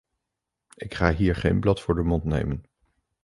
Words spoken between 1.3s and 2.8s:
geen blad voor de mond nemen.